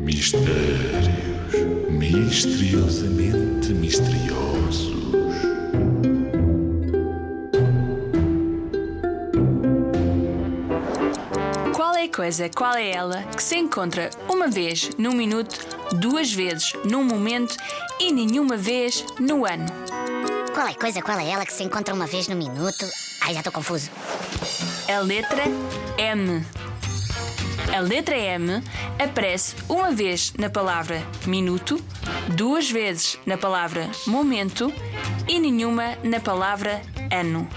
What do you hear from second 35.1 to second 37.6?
e nenhuma na palavra ano.